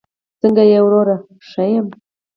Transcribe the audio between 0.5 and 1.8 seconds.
یې وروره؟ ښه